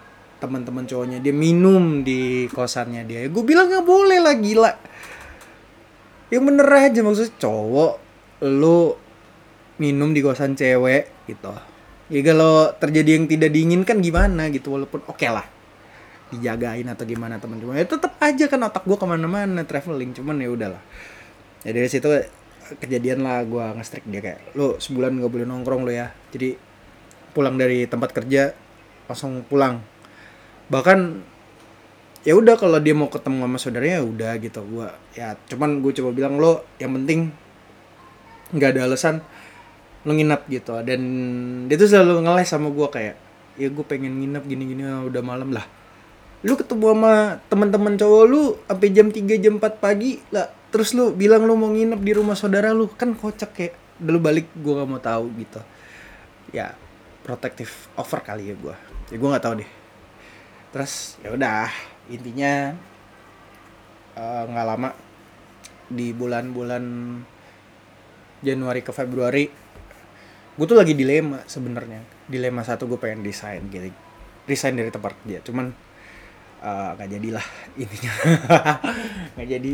teman-teman 0.42 0.84
cowoknya 0.84 1.22
dia 1.22 1.30
minum 1.30 2.02
di 2.02 2.50
kosannya 2.50 3.06
dia? 3.06 3.24
Gue 3.30 3.44
bilang 3.46 3.70
nggak 3.70 3.86
boleh 3.86 4.18
lah 4.18 4.34
gila. 4.34 4.72
Yang 6.32 6.44
bener 6.48 6.68
aja 6.68 7.00
maksudnya 7.04 7.32
cowok 7.38 7.92
lu 8.42 8.96
minum 9.78 10.10
di 10.10 10.20
kosan 10.24 10.58
cewek 10.58 11.28
gitu. 11.28 11.52
Ya 12.12 12.20
kalau 12.26 12.72
terjadi 12.76 13.16
yang 13.16 13.24
tidak 13.30 13.50
diinginkan 13.54 14.02
gimana 14.04 14.50
gitu 14.50 14.74
walaupun 14.74 15.06
oke 15.06 15.28
lah. 15.28 15.46
Dijagain 16.32 16.88
atau 16.88 17.04
gimana 17.04 17.36
teman-teman 17.36 17.76
ya 17.76 17.84
tetap 17.84 18.16
aja 18.16 18.48
kan 18.48 18.64
otak 18.64 18.88
gue 18.88 18.96
ke 18.96 19.06
mana-mana 19.06 19.62
traveling 19.68 20.16
cuman 20.16 20.40
ya 20.40 20.48
udahlah. 20.48 20.82
Ya 21.62 21.70
dari 21.76 21.88
situ 21.88 22.08
kejadian 22.78 23.24
lah 23.24 23.44
gue 23.44 23.64
nge-strike 23.78 24.08
dia 24.08 24.20
kayak 24.20 24.40
lu 24.56 24.76
sebulan 24.78 25.18
gak 25.20 25.32
boleh 25.32 25.46
nongkrong 25.48 25.82
lo 25.84 25.92
ya. 25.92 26.14
Jadi 26.30 26.56
pulang 27.32 27.56
dari 27.56 27.88
tempat 27.88 28.12
kerja 28.12 28.52
langsung 29.08 29.44
pulang. 29.48 29.80
Bahkan 30.68 30.98
ya 32.22 32.38
udah 32.38 32.54
kalau 32.54 32.78
dia 32.78 32.94
mau 32.94 33.10
ketemu 33.10 33.44
sama 33.44 33.58
saudaranya 33.58 33.96
ya 34.00 34.04
udah 34.04 34.32
gitu. 34.38 34.60
Gua 34.64 34.88
ya 35.16 35.34
cuman 35.48 35.80
gue 35.82 35.92
coba 35.96 36.10
bilang 36.14 36.38
lo 36.38 36.64
yang 36.78 36.94
penting 36.96 37.32
nggak 38.52 38.76
ada 38.76 38.80
alasan 38.88 39.24
lo 40.04 40.12
nginep 40.12 40.42
gitu. 40.48 40.72
Dan 40.84 41.00
dia 41.66 41.76
tuh 41.76 41.88
selalu 41.88 42.24
ngeles 42.24 42.48
sama 42.48 42.68
gua 42.70 42.88
kayak 42.88 43.16
ya 43.60 43.68
gue 43.68 43.84
pengen 43.84 44.16
nginep 44.24 44.44
gini-gini 44.48 44.82
ah, 44.88 45.04
udah 45.04 45.20
malam 45.20 45.52
lah. 45.52 45.66
Lu 46.42 46.56
ketemu 46.56 46.96
sama 46.96 47.38
teman-teman 47.46 47.94
cowok 48.00 48.24
lu 48.26 48.56
sampai 48.66 48.88
jam 48.90 49.08
3 49.12 49.42
jam 49.42 49.54
4 49.60 49.78
pagi 49.78 50.18
lah 50.34 50.61
terus 50.72 50.96
lu 50.96 51.12
bilang 51.12 51.44
lu 51.44 51.54
mau 51.54 51.68
nginep 51.68 52.00
di 52.00 52.12
rumah 52.16 52.32
saudara 52.32 52.72
lu 52.72 52.88
kan 52.88 53.12
kocak 53.12 53.52
kayak 53.52 53.74
udah 54.00 54.12
lu 54.16 54.20
balik 54.24 54.48
gua 54.58 54.82
gak 54.82 54.88
mau 54.88 54.98
tahu 54.98 55.24
gitu. 55.36 55.60
Ya 56.50 56.74
protektif 57.22 57.92
over 57.94 58.24
kali 58.24 58.50
ya 58.50 58.56
gua. 58.56 58.74
Ya 59.12 59.16
gua 59.20 59.36
nggak 59.36 59.44
tahu 59.44 59.54
deh. 59.60 59.70
Terus 60.72 61.20
ya 61.20 61.36
udah 61.36 61.68
intinya 62.08 62.72
eh, 64.16 64.42
nggak 64.48 64.66
lama 64.66 64.90
di 65.92 66.16
bulan-bulan 66.16 66.84
Januari 68.42 68.80
ke 68.80 68.90
Februari 68.90 69.44
gue 70.52 70.66
tuh 70.68 70.76
lagi 70.76 70.92
dilema 70.92 71.40
sebenarnya. 71.48 72.04
Dilema 72.28 72.60
satu 72.60 72.84
gue 72.84 73.00
pengen 73.00 73.24
desain 73.24 73.64
gitu. 73.72 73.88
Resign 74.44 74.76
dari 74.76 74.92
tempat 74.92 75.16
kerja. 75.22 75.40
Cuman 75.48 75.72
nggak 76.62 77.08
uh, 77.08 77.12
jadilah 77.18 77.46
intinya. 77.74 78.12
Nggak 79.34 79.48
jadi. 79.50 79.72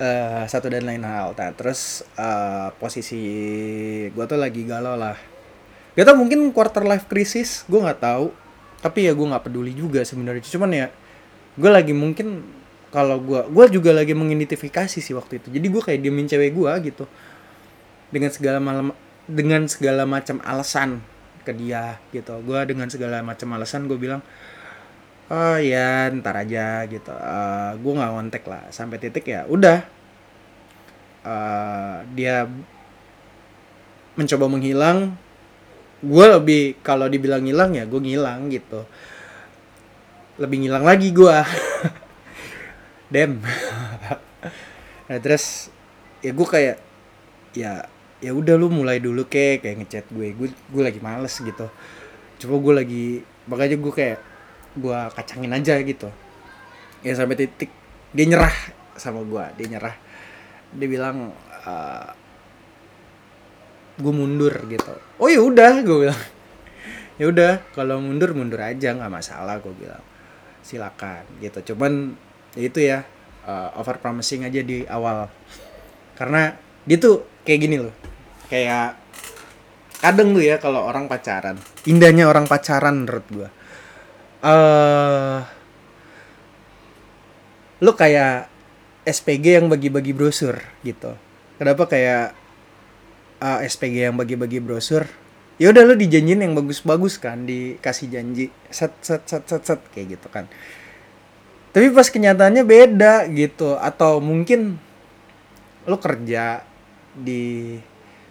Uh, 0.00 0.44
satu 0.48 0.72
dan 0.72 0.88
lain 0.88 1.04
hal. 1.04 1.36
Nah 1.36 1.52
terus 1.52 2.08
uh, 2.16 2.72
posisi 2.80 3.20
gue 4.08 4.24
tuh 4.24 4.40
lagi 4.40 4.64
galau 4.64 4.96
lah. 4.96 5.12
Gak 5.92 6.08
tau 6.08 6.16
mungkin 6.16 6.52
quarter 6.56 6.88
life 6.88 7.04
crisis 7.04 7.68
gue 7.68 7.76
nggak 7.76 8.00
tahu. 8.00 8.32
Tapi 8.80 9.08
ya 9.08 9.12
gue 9.12 9.26
nggak 9.28 9.44
peduli 9.44 9.76
juga 9.76 10.00
sebenarnya. 10.08 10.40
Cuman 10.40 10.70
ya 10.72 10.86
gue 11.60 11.70
lagi 11.70 11.92
mungkin 11.92 12.48
kalau 12.88 13.20
gue 13.20 13.52
gue 13.52 13.64
juga 13.76 13.92
lagi 13.92 14.16
mengidentifikasi 14.16 14.96
sih 15.04 15.12
waktu 15.12 15.44
itu. 15.44 15.52
Jadi 15.52 15.66
gue 15.68 15.82
kayak 15.84 16.00
diemin 16.00 16.24
cewek 16.24 16.56
gue 16.56 16.72
gitu. 16.88 17.04
Dengan 18.08 18.32
segala 18.32 18.56
malam 18.56 18.96
dengan 19.28 19.68
segala 19.68 20.08
macam 20.08 20.40
alasan 20.40 21.04
ke 21.44 21.52
dia 21.52 22.00
gitu. 22.08 22.40
Gue 22.40 22.64
dengan 22.64 22.88
segala 22.88 23.20
macam 23.20 23.52
alasan 23.52 23.84
gue 23.84 24.00
bilang 24.00 24.24
oh 25.30 25.58
ya 25.58 26.10
ntar 26.14 26.46
aja 26.46 26.86
gitu. 26.86 27.10
Uh, 27.10 27.18
eh, 27.18 27.70
gue 27.80 27.92
nggak 27.92 28.12
kontak 28.14 28.44
lah. 28.46 28.62
Sampai 28.70 29.02
titik 29.02 29.26
ya 29.26 29.46
udah. 29.46 29.82
Uh, 31.26 32.06
dia 32.14 32.46
mencoba 34.14 34.46
menghilang. 34.46 35.14
Gue 36.04 36.26
lebih 36.28 36.62
kalau 36.84 37.10
dibilang 37.10 37.42
ngilang 37.42 37.74
ya 37.74 37.84
gue 37.88 38.00
ngilang 38.00 38.52
gitu. 38.52 38.86
Lebih 40.38 40.66
ngilang 40.66 40.84
lagi 40.84 41.10
gue 41.10 41.36
dem. 43.14 43.42
Nah 45.06 45.22
terus 45.22 45.70
ya 46.18 46.34
gue 46.34 46.42
kayak 46.42 46.82
ya 47.54 47.86
ya 48.18 48.34
udah 48.34 48.58
lu 48.58 48.66
mulai 48.66 48.98
dulu 48.98 49.22
kayak 49.30 49.62
kayak 49.62 49.76
ngechat 49.82 50.06
gue. 50.10 50.34
Gue 50.34 50.50
gue 50.50 50.82
lagi 50.82 50.98
males 50.98 51.30
gitu. 51.38 51.70
Coba 52.42 52.54
gue 52.58 52.74
lagi 52.74 53.06
makanya 53.46 53.78
gue 53.78 53.92
kayak 53.94 54.18
gue 54.76 54.98
kacangin 55.16 55.52
aja 55.56 55.80
gitu. 55.80 56.12
Ya 57.00 57.16
sampai 57.16 57.34
titik 57.40 57.72
dia 58.12 58.24
nyerah 58.28 58.54
sama 59.00 59.24
gue 59.24 59.44
dia 59.56 59.66
nyerah. 59.76 59.96
Dia 60.76 60.88
bilang 60.88 61.32
uh, 61.64 62.10
gue 63.96 64.12
mundur 64.12 64.52
gitu. 64.68 64.92
Oh 65.16 65.26
ya 65.32 65.40
udah 65.40 65.80
gue 65.80 65.98
bilang. 66.08 66.22
Ya 67.16 67.32
udah 67.32 67.52
kalau 67.72 67.96
mundur 67.98 68.36
mundur 68.36 68.60
aja 68.60 68.92
nggak 68.92 69.12
masalah 69.12 69.58
gue 69.64 69.72
bilang. 69.72 70.04
Silakan 70.60 71.24
gitu. 71.40 71.72
Cuman 71.72 72.12
ya 72.52 72.62
itu 72.62 72.78
ya 72.84 73.08
uh, 73.48 73.74
over 73.80 73.96
promising 73.98 74.44
aja 74.44 74.60
di 74.60 74.84
awal. 74.86 75.32
Karena 76.16 76.52
dia 76.86 76.96
tuh 77.02 77.26
kayak 77.42 77.60
gini 77.62 77.76
loh 77.82 77.94
kayak 78.46 78.94
kadang 79.98 80.34
tuh 80.34 80.42
ya 80.42 80.58
kalau 80.62 80.86
orang 80.86 81.10
pacaran 81.10 81.58
indahnya 81.82 82.30
orang 82.30 82.46
pacaran 82.46 83.02
menurut 83.02 83.26
gua. 83.30 83.48
eh 83.50 83.54
uh, 84.42 85.44
lu 87.80 87.92
kayak 87.92 88.48
SPG 89.06 89.62
yang 89.62 89.66
bagi-bagi 89.70 90.10
brosur 90.10 90.58
gitu. 90.82 91.14
Kenapa 91.56 91.86
kayak 91.86 92.34
uh, 93.40 93.62
eh, 93.62 93.68
SPG 93.70 94.10
yang 94.10 94.16
bagi-bagi 94.18 94.58
brosur? 94.58 95.06
Ya 95.56 95.72
udah 95.72 95.88
lu 95.88 95.96
dijanjin 95.96 96.44
yang 96.44 96.52
bagus-bagus 96.52 97.16
kan 97.16 97.48
dikasih 97.48 98.12
janji 98.12 98.52
set 98.68 98.92
set 99.00 99.24
set 99.24 99.48
set 99.48 99.62
set 99.64 99.80
kayak 99.94 100.20
gitu 100.20 100.28
kan. 100.28 100.44
Tapi 101.72 101.92
pas 101.92 102.08
kenyataannya 102.08 102.64
beda 102.64 103.28
gitu 103.32 103.76
atau 103.76 104.20
mungkin 104.20 104.76
lu 105.86 105.96
kerja 105.96 106.66
di 107.16 107.76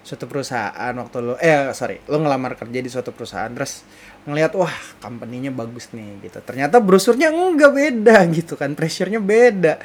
suatu 0.05 0.29
perusahaan 0.29 0.93
waktu 0.93 1.17
lo 1.17 1.33
eh 1.41 1.73
sorry 1.73 1.97
lo 2.05 2.21
ngelamar 2.21 2.53
kerja 2.53 2.77
di 2.77 2.89
suatu 2.93 3.09
perusahaan 3.09 3.49
terus 3.49 3.81
ngelihat 4.29 4.53
wah 4.53 4.73
company-nya 5.01 5.49
bagus 5.49 5.89
nih 5.97 6.21
gitu. 6.29 6.45
Ternyata 6.45 6.77
brosurnya 6.77 7.33
enggak 7.33 7.73
beda 7.73 8.17
gitu 8.37 8.53
kan 8.53 8.77
pressure-nya 8.77 9.17
beda. 9.17 9.81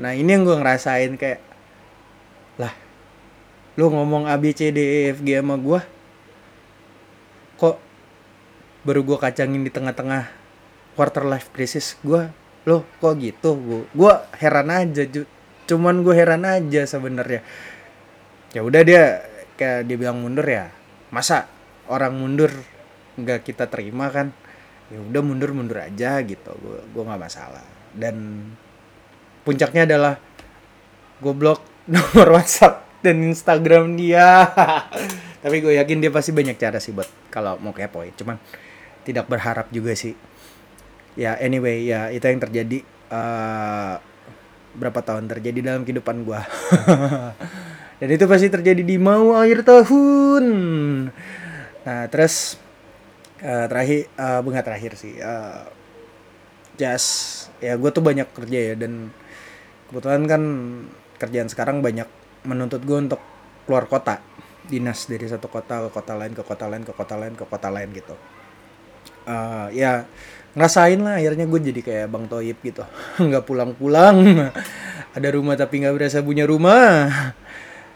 Nah 0.00 0.16
ini 0.16 0.32
yang 0.32 0.48
gue 0.48 0.56
ngerasain 0.56 1.12
kayak 1.20 1.44
lah 2.56 2.72
lo 3.76 3.92
ngomong 3.92 4.32
A 4.32 4.40
B 4.40 4.56
C 4.56 4.72
D 4.72 4.80
E 4.80 5.00
F 5.12 5.20
G 5.20 5.36
sama 5.36 5.60
gue 5.60 5.80
kok 7.60 7.76
baru 8.88 9.00
gue 9.04 9.18
kacangin 9.20 9.60
di 9.60 9.68
tengah-tengah 9.68 10.24
quarter 10.96 11.28
life 11.28 11.52
crisis 11.52 12.00
gue 12.00 12.32
lo 12.64 12.88
kok 12.96 13.12
gitu 13.20 13.60
gue 13.60 13.80
gue 13.92 14.12
heran 14.40 14.72
aja 14.72 15.04
cuman 15.68 16.00
gue 16.00 16.14
heran 16.16 16.48
aja 16.48 16.88
sebenarnya. 16.88 17.44
Ya 18.54 18.62
udah 18.62 18.82
dia 18.86 19.33
kayak 19.54 19.86
dia 19.86 19.96
bilang 19.96 20.18
mundur 20.18 20.46
ya 20.46 20.70
masa 21.14 21.46
orang 21.86 22.16
mundur 22.16 22.50
nggak 23.14 23.46
kita 23.46 23.70
terima 23.70 24.10
kan? 24.10 24.34
Ya 24.90 24.98
udah 25.00 25.22
mundur 25.22 25.54
mundur 25.54 25.78
aja 25.78 26.18
gitu. 26.26 26.52
Gue 26.58 26.82
gue 26.82 27.02
nggak 27.06 27.22
masalah. 27.22 27.64
Dan 27.94 28.48
puncaknya 29.46 29.86
adalah 29.86 30.14
gue 31.22 31.34
blok 31.34 31.62
nomor 31.94 32.40
WhatsApp 32.40 33.02
dan 33.04 33.22
Instagram 33.22 33.94
dia. 33.94 34.48
Tapi 35.44 35.56
gue 35.60 35.78
yakin 35.78 36.02
dia 36.02 36.10
pasti 36.10 36.32
banyak 36.32 36.56
cara 36.56 36.80
sih 36.80 36.90
buat 36.90 37.06
kalau 37.28 37.60
mau 37.60 37.76
kepoin 37.76 38.16
cuman 38.16 38.40
tidak 39.06 39.28
berharap 39.30 39.70
juga 39.70 39.94
sih. 39.94 40.16
Ya 41.14 41.38
anyway 41.38 41.86
ya 41.86 42.10
itu 42.10 42.26
yang 42.26 42.42
terjadi. 42.42 42.82
Uh, 43.14 44.00
berapa 44.74 45.00
tahun 45.06 45.30
terjadi 45.30 45.70
dalam 45.70 45.86
kehidupan 45.86 46.26
gue 46.26 46.34
dan 48.02 48.08
itu 48.10 48.24
pasti 48.26 48.48
terjadi 48.50 48.82
di 48.82 48.96
mau 48.98 49.38
akhir 49.38 49.62
tahun. 49.62 50.44
Nah 51.84 52.02
terus 52.10 52.58
uh, 53.44 53.66
terakhir 53.70 54.10
uh, 54.18 54.40
bunga 54.42 54.62
terakhir 54.64 54.98
sih 54.98 55.20
uh, 55.20 55.68
just 56.74 57.48
ya 57.62 57.78
gue 57.78 57.90
tuh 57.94 58.02
banyak 58.02 58.26
kerja 58.34 58.58
ya 58.72 58.74
dan 58.74 59.14
kebetulan 59.90 60.22
kan 60.26 60.42
kerjaan 61.22 61.48
sekarang 61.48 61.78
banyak 61.84 62.08
menuntut 62.42 62.82
gue 62.82 62.98
untuk 62.98 63.20
keluar 63.64 63.86
kota. 63.86 64.20
Dinas 64.64 65.04
dari 65.04 65.28
satu 65.28 65.52
kota 65.52 65.84
ke 65.86 65.90
kota 65.92 66.16
lain 66.16 66.32
ke 66.32 66.40
kota 66.40 66.64
lain 66.64 66.88
ke 66.88 66.92
kota 66.96 67.14
lain 67.20 67.36
ke 67.36 67.44
kota 67.44 67.68
lain 67.68 67.88
gitu. 67.92 68.16
Uh, 69.28 69.68
ya 69.72 70.08
ngerasain 70.56 71.00
lah 71.00 71.20
akhirnya 71.20 71.44
gue 71.44 71.60
jadi 71.60 71.80
kayak 71.84 72.06
bang 72.08 72.24
Toyib 72.26 72.58
gitu. 72.64 72.82
Nggak 73.28 73.44
pulang-pulang. 73.44 74.50
Ada 75.14 75.28
rumah 75.30 75.54
tapi 75.54 75.78
nggak 75.84 75.94
berasa 75.94 76.26
punya 76.26 76.42
rumah 76.42 77.06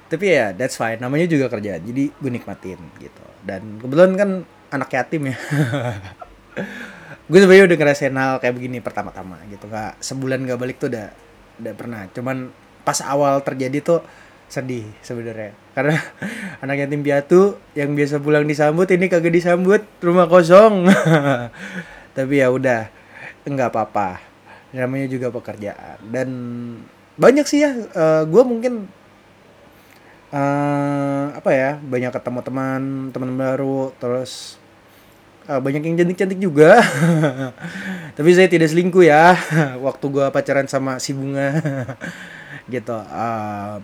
tapi 0.09 0.33
ya 0.33 0.57
that's 0.57 0.81
fine. 0.81 0.97
Namanya 0.99 1.29
juga 1.29 1.53
kerjaan 1.53 1.85
jadi 1.85 2.09
gue 2.09 2.31
nikmatin 2.33 2.81
gitu. 2.97 3.25
Dan 3.45 3.77
kebetulan 3.81 4.13
kan 4.17 4.31
anak 4.73 4.89
yatim 4.93 5.33
ya. 5.33 5.37
Gue 7.29 7.45
sebenarnya 7.45 7.69
udah 7.69 7.77
ngerasain 7.77 8.17
hal 8.17 8.41
kayak 8.41 8.57
begini 8.57 8.81
pertama-tama 8.81 9.37
gitu. 9.53 9.69
Nggak 9.69 10.01
sebulan 10.01 10.49
gak 10.49 10.61
balik 10.61 10.77
tuh 10.81 10.89
udah 10.89 11.13
udah 11.61 11.73
pernah. 11.77 12.01
Cuman 12.17 12.49
pas 12.89 13.05
awal 13.05 13.45
terjadi 13.45 13.85
tuh 13.85 14.01
sedih 14.49 14.89
sebenarnya. 15.05 15.53
Karena 15.77 16.01
anak 16.65 16.89
yatim 16.89 17.05
piatu 17.05 17.61
yang 17.77 17.93
biasa 17.93 18.25
pulang 18.25 18.49
disambut 18.49 18.89
ini 18.89 19.13
kagak 19.13 19.37
disambut. 19.37 19.85
Rumah 20.01 20.25
kosong. 20.25 20.89
Tapi 22.17 22.35
ya 22.41 22.49
udah 22.49 22.89
nggak 23.45 23.71
apa-apa. 23.77 24.25
Namanya 24.73 25.13
juga 25.13 25.29
pekerjaan. 25.29 26.01
Dan 26.09 26.29
banyak 27.21 27.45
sih 27.45 27.61
ya 27.61 27.77
uh, 27.77 28.23
gue 28.25 28.43
mungkin 28.47 28.89
uh, 30.33 31.25
apa 31.33 31.51
ya 31.53 31.71
banyak 31.81 32.13
ketemu 32.13 32.41
teman 32.45 32.83
teman 33.13 33.31
baru 33.37 33.93
terus 33.97 34.61
uh, 35.49 35.61
banyak 35.61 35.83
yang 35.83 35.97
cantik-cantik 35.97 36.41
juga. 36.41 36.85
Tapi 38.17 38.31
saya 38.37 38.49
tidak 38.51 38.69
selingkuh 38.71 39.05
ya 39.05 39.35
waktu 39.87 40.05
gua 40.13 40.29
pacaran 40.31 40.69
sama 40.69 41.01
si 41.01 41.17
bunga. 41.17 41.57
Gitu 42.73 42.93
uh, 42.93 43.81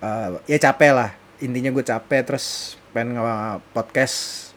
uh, 0.00 0.28
ya 0.48 0.58
capek 0.58 0.92
lah 0.96 1.10
intinya 1.38 1.70
gue 1.70 1.84
capek 1.86 2.26
terus 2.26 2.74
pengen 2.90 3.20
podcast 3.70 4.50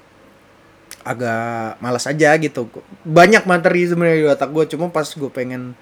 agak 1.03 1.77
malas 1.83 2.07
aja 2.07 2.33
gitu. 2.39 2.71
Banyak 3.03 3.45
materi 3.45 3.85
sebenarnya 3.85 4.17
di 4.17 4.25
otak 4.31 4.49
gue 4.49 4.65
cuma 4.71 4.89
pas 4.89 5.05
gue 5.05 5.29
pengen 5.29 5.75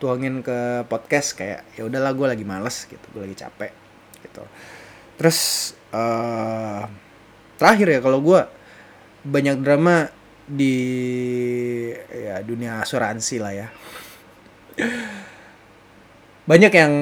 tuangin 0.00 0.40
ke 0.40 0.88
podcast 0.88 1.36
kayak 1.36 1.68
ya 1.76 1.84
udahlah 1.84 2.16
gue 2.16 2.26
lagi 2.32 2.44
males 2.48 2.88
gitu 2.88 3.04
gue 3.12 3.28
lagi 3.28 3.36
capek 3.36 3.89
gitu. 4.24 4.44
Terus 5.20 5.72
uh, 5.92 6.86
terakhir 7.60 7.98
ya 7.98 8.00
kalau 8.00 8.24
gue 8.24 8.40
banyak 9.26 9.60
drama 9.60 10.08
di 10.48 10.76
ya 12.08 12.40
dunia 12.42 12.80
asuransi 12.82 13.36
lah 13.38 13.52
ya. 13.52 13.68
Banyak 16.48 16.72
yang 16.72 16.92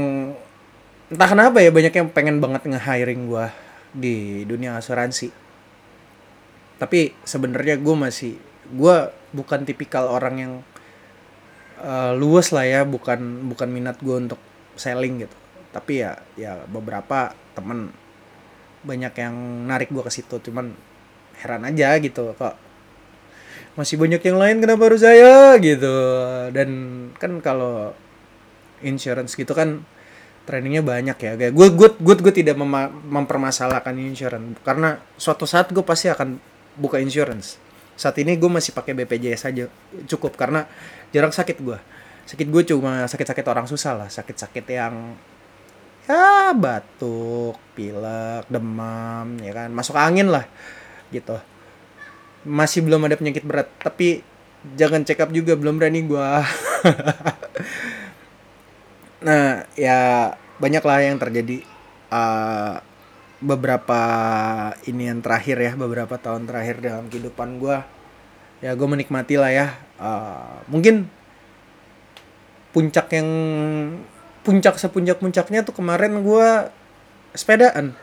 entah 1.08 1.28
kenapa 1.30 1.64
ya 1.64 1.70
banyak 1.72 1.94
yang 1.94 2.08
pengen 2.12 2.42
banget 2.42 2.68
nge-hiring 2.68 3.30
gue 3.30 3.46
di 3.94 4.16
dunia 4.44 4.76
asuransi. 4.76 5.30
Tapi 6.78 7.14
sebenarnya 7.24 7.80
gue 7.80 7.94
masih 7.96 8.34
gue 8.68 8.96
bukan 9.32 9.64
tipikal 9.64 10.10
orang 10.12 10.34
yang 10.36 10.52
uh, 11.80 12.12
luas 12.12 12.52
lah 12.52 12.66
ya 12.68 12.80
bukan 12.84 13.48
bukan 13.48 13.68
minat 13.72 13.96
gue 14.02 14.16
untuk 14.28 14.40
selling 14.76 15.24
gitu 15.24 15.36
tapi 15.78 16.02
ya 16.02 16.18
ya 16.34 16.66
beberapa 16.66 17.30
temen 17.54 17.94
banyak 18.82 19.14
yang 19.14 19.34
narik 19.70 19.94
gue 19.94 20.02
ke 20.02 20.10
situ 20.10 20.42
cuman 20.50 20.74
heran 21.38 21.62
aja 21.62 21.94
gitu 22.02 22.34
kok 22.34 22.58
masih 23.78 23.94
banyak 23.94 24.18
yang 24.18 24.38
lain 24.42 24.58
kenapa 24.58 24.90
harus 24.90 25.06
saya 25.06 25.54
gitu. 25.62 25.94
Dan 26.50 26.70
kan 27.14 27.38
kalau 27.38 27.94
insurance 28.82 29.38
gitu 29.38 29.54
kan 29.54 29.86
trainingnya 30.50 30.82
banyak 30.82 31.14
ya 31.14 31.32
gue 31.38 31.68
gue 31.70 31.88
gue 31.94 32.14
gue 32.18 32.34
tidak 32.34 32.58
mem 32.58 32.74
mempermasalahkan 33.06 33.94
insurance. 33.94 34.58
Karena 34.66 34.98
suatu 35.14 35.46
saat 35.46 35.70
gue 35.70 35.86
pasti 35.86 36.10
akan 36.10 36.42
buka 36.74 36.98
insurance. 36.98 37.54
Saat 37.94 38.18
ini 38.18 38.34
gue 38.34 38.50
masih 38.50 38.74
pakai 38.74 38.98
BPJS 38.98 39.46
aja 39.46 39.70
cukup 40.10 40.34
karena 40.34 40.66
jarang 41.14 41.30
sakit 41.30 41.62
gue 41.62 41.78
sakit 42.28 42.44
gue 42.52 42.62
cuma 42.68 43.08
sakit-sakit 43.08 43.46
orang 43.48 43.64
susah 43.64 44.04
lah 44.04 44.08
sakit-sakit 44.12 44.60
yang 44.68 45.16
ya 46.08 46.56
batuk 46.56 47.60
pilek 47.76 48.48
demam 48.48 49.36
ya 49.44 49.52
kan? 49.52 49.68
Masuk 49.70 49.94
angin 49.94 50.32
lah 50.32 50.48
gitu. 51.12 51.36
Masih 52.48 52.80
belum 52.80 53.04
ada 53.04 53.20
penyakit 53.20 53.44
berat 53.44 53.68
tapi 53.76 54.24
jangan 54.74 55.04
check 55.04 55.20
up 55.20 55.30
juga 55.30 55.54
belum 55.54 55.76
berani 55.76 56.00
gua. 56.08 56.42
Nah 59.18 59.66
ya 59.74 60.30
banyak 60.62 60.78
lah 60.78 61.02
yang 61.02 61.18
terjadi 61.18 61.66
uh, 62.06 62.78
beberapa 63.42 64.00
ini 64.86 65.10
yang 65.10 65.18
terakhir 65.22 65.58
ya 65.58 65.72
beberapa 65.74 66.14
tahun 66.22 66.46
terakhir 66.46 66.78
dalam 66.78 67.10
kehidupan 67.10 67.58
gua. 67.58 67.82
Ya 68.62 68.78
gue 68.78 68.86
menikmati 68.86 69.34
lah 69.34 69.50
ya 69.50 69.66
uh, 69.98 70.62
mungkin 70.70 71.10
puncak 72.74 73.10
yang 73.10 73.30
puncak 74.42 74.78
sepuncak 74.78 75.18
puncaknya 75.18 75.64
tuh 75.64 75.74
kemarin 75.76 76.20
gua 76.22 76.70
sepedaan. 77.36 77.94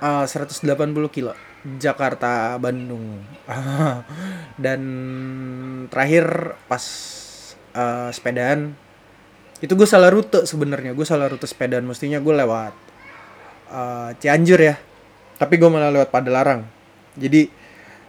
Uh, 0.00 0.24
180 0.24 0.64
kilo 1.12 1.36
Jakarta 1.76 2.56
Bandung. 2.56 3.20
Dan 4.64 4.80
terakhir 5.92 6.56
pas 6.64 6.84
uh, 7.76 8.08
sepedaan 8.08 8.72
itu 9.60 9.72
gue 9.76 9.84
salah 9.84 10.08
rute 10.08 10.48
sebenarnya. 10.48 10.96
Gue 10.96 11.04
salah 11.04 11.28
rute 11.28 11.44
sepedaan 11.44 11.84
mestinya 11.84 12.16
gue 12.16 12.32
lewat 12.32 12.74
uh, 13.68 14.10
Cianjur 14.16 14.60
ya. 14.60 14.80
Tapi 15.36 15.60
gue 15.60 15.68
malah 15.68 15.92
lewat 15.92 16.08
Padalarang. 16.08 16.64
Jadi 17.20 17.52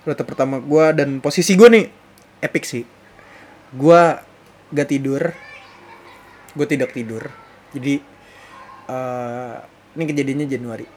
rute 0.07 0.24
pertama 0.24 0.63
gue 0.63 0.86
dan 0.95 1.19
posisi 1.19 1.60
gue 1.60 1.67
nih 1.67 1.86
epic 2.39 2.63
sih. 2.63 2.88
Gue 3.75 4.01
gak 4.71 4.88
tidur 4.88 5.36
gue 6.55 6.67
tidak 6.67 6.91
tidur. 6.91 7.24
Jadi 7.72 8.01
uh, 8.91 9.55
ini 9.96 10.03
kejadiannya 10.08 10.48
Januari. 10.48 10.88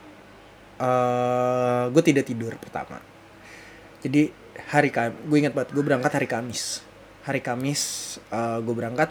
Uh, 0.75 0.83
eh, 0.83 1.83
gue 1.95 2.03
tidak 2.03 2.27
tidur 2.27 2.51
pertama. 2.59 2.99
Jadi 4.03 4.27
hari 4.67 4.91
Kamis 4.91 5.15
gue 5.23 5.37
ingat 5.39 5.53
banget 5.55 5.69
gue 5.71 5.83
berangkat 5.83 6.11
hari 6.11 6.27
Kamis. 6.27 6.83
Hari 7.23 7.39
Kamis 7.39 7.81
uh, 8.29 8.59
gue 8.59 8.75
berangkat 8.75 9.09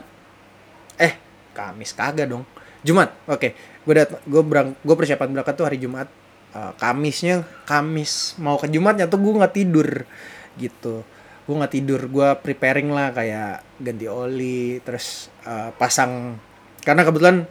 eh 1.00 1.16
Kamis 1.56 1.96
kagak 1.96 2.28
dong. 2.28 2.44
Jumat 2.84 3.16
oke. 3.24 3.40
Okay. 3.40 3.52
gue 3.84 3.94
dat 3.96 4.12
gue 4.24 4.42
berang 4.44 4.76
gue 4.80 4.94
persiapan 4.96 5.28
berangkat 5.32 5.54
tuh 5.56 5.66
hari 5.66 5.80
Jumat. 5.80 6.08
Uh, 6.54 6.70
Kamisnya 6.78 7.42
Kamis 7.66 8.38
mau 8.38 8.60
ke 8.60 8.70
Jumatnya 8.70 9.10
tuh 9.10 9.18
gue 9.18 9.32
nggak 9.34 9.54
tidur 9.56 10.06
gitu 10.54 11.02
gue 11.44 11.54
nggak 11.54 11.74
tidur 11.76 12.00
gue 12.08 12.28
preparing 12.40 12.88
lah 12.88 13.12
kayak 13.12 13.60
ganti 13.76 14.08
oli 14.08 14.80
terus 14.80 15.28
uh, 15.44 15.76
pasang 15.76 16.40
karena 16.80 17.04
kebetulan 17.04 17.44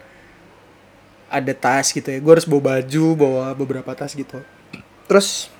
ada 1.30 1.52
tas 1.54 1.94
gitu 1.94 2.06
ya 2.10 2.18
gue 2.18 2.32
harus 2.34 2.46
bawa 2.46 2.78
baju 2.78 3.04
bawa 3.14 3.44
beberapa 3.54 3.90
tas 3.94 4.14
gitu. 4.14 4.42
Terus 5.06 5.50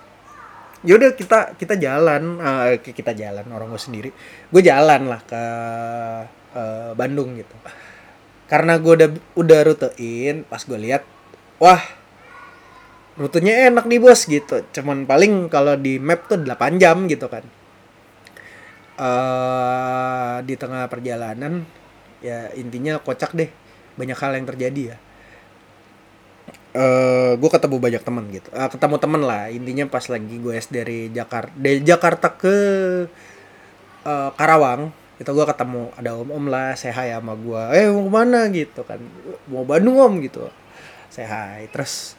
yaudah 0.83 1.14
kita 1.14 1.59
kita 1.59 1.75
jalan 1.79 2.38
uh, 2.38 2.79
kita 2.83 3.14
jalan 3.16 3.47
orang 3.51 3.73
gue 3.73 3.81
sendiri 3.81 4.11
gue 4.51 4.62
jalan 4.62 5.09
lah 5.11 5.20
ke 5.23 5.42
uh, 6.55 6.90
Bandung 6.99 7.38
gitu. 7.38 7.55
Karena 8.51 8.79
gue 8.83 8.92
udah 8.99 9.11
udah 9.38 9.61
rutein 9.66 10.42
pas 10.47 10.62
gue 10.62 10.79
lihat 10.79 11.03
wah 11.62 11.83
rutenya 13.14 13.70
enak 13.70 13.87
nih 13.87 13.99
bos 14.03 14.27
gitu. 14.27 14.62
Cuman 14.75 15.07
paling 15.07 15.51
kalau 15.51 15.79
di 15.79 16.03
map 16.03 16.27
tuh 16.27 16.42
8 16.42 16.83
jam 16.83 17.07
gitu 17.07 17.31
kan 17.31 17.47
uh, 18.98 20.42
di 20.42 20.54
tengah 20.54 20.87
perjalanan 20.90 21.66
ya 22.24 22.50
intinya 22.57 22.98
kocak 23.02 23.35
deh. 23.35 23.50
Banyak 23.94 24.18
hal 24.18 24.33
yang 24.38 24.46
terjadi 24.48 24.83
ya. 24.94 24.98
Uh, 26.74 26.83
eh, 26.83 27.30
gue 27.38 27.50
ketemu 27.50 27.76
banyak 27.78 28.02
temen 28.02 28.24
gitu. 28.35 28.48
Uh, 28.50 28.66
ketemu 28.66 28.96
temen 28.98 29.22
lah. 29.22 29.46
Intinya 29.50 29.85
pas 29.87 30.04
lagi 30.11 30.37
gue 30.38 30.54
es 30.59 30.66
dari 30.66 31.12
Jakarta 31.14 31.54
dari 31.54 31.80
Jakarta 31.83 32.35
ke 32.35 32.57
uh, 34.02 34.30
Karawang 34.35 34.90
itu 35.14 35.30
gue 35.30 35.46
ketemu 35.46 35.94
ada 35.94 36.18
om 36.18 36.26
om 36.35 36.44
lah 36.50 36.74
saya 36.74 36.90
hai 36.98 37.14
sama 37.14 37.38
gue 37.38 37.62
eh 37.70 37.87
mau 37.87 38.02
ke 38.02 38.11
mana? 38.11 38.40
gitu 38.50 38.83
kan. 38.83 38.98
Mau 39.46 39.62
Bandung 39.62 39.98
om 40.02 40.18
gitu. 40.18 40.50
Hai 41.14 41.70
terus 41.70 42.18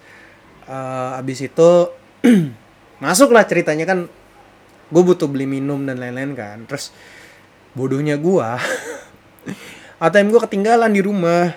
uh, 0.71 1.19
abis 1.19 1.51
itu 1.51 1.71
masuk 3.03 3.35
lah 3.35 3.43
ceritanya 3.43 3.83
kan 3.83 4.07
gue 4.89 5.01
butuh 5.01 5.25
beli 5.25 5.49
minum 5.49 5.81
dan 5.85 5.97
lain-lain 5.97 6.33
kan. 6.37 6.57
Terus 6.69 6.93
bodohnya 7.73 8.15
gue 8.17 8.47
ATM 10.05 10.29
gue 10.31 10.41
ketinggalan 10.43 10.91
di 10.91 11.01
rumah. 11.01 11.53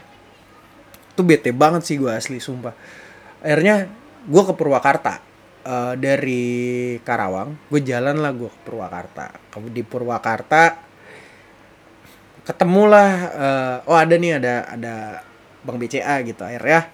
Tuh 1.18 1.24
bete 1.26 1.50
banget 1.50 1.82
sih 1.84 1.96
gue 1.98 2.10
asli 2.10 2.38
sumpah. 2.38 2.72
Akhirnya 3.42 3.90
gue 4.28 4.42
ke 4.42 4.52
Purwakarta 4.54 5.20
uh, 5.66 5.94
dari 5.98 6.96
Karawang. 7.02 7.68
Gue 7.68 7.80
jalan 7.82 8.22
lah 8.22 8.32
gue 8.32 8.48
ke 8.48 8.58
Purwakarta. 8.64 9.34
Di 9.72 9.82
Purwakarta 9.82 10.86
ketemulah 12.48 13.10
uh, 13.28 13.76
oh 13.92 13.98
ada 14.00 14.16
nih 14.16 14.40
ada 14.40 14.64
ada 14.72 14.94
Bang 15.66 15.76
BCA 15.76 16.24
gitu. 16.24 16.46
Akhirnya 16.46 16.88